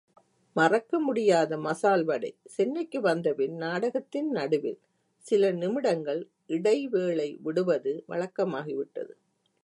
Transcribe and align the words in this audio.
மறக்க 0.55 0.99
முடியாத 0.99 1.57
மசால்வடை 1.57 2.31
சென்னைக்கு 2.45 3.01
வந்தபின் 3.01 3.55
நாடகத்தின் 3.55 4.29
நடுவில் 4.31 4.79
சில 5.25 5.51
நிமிடங்கள் 5.51 6.21
இடைவேளை 6.47 7.29
விடுவது 7.41 7.93
வழக்கமாகி 8.07 8.75
விட்டது. 8.75 9.13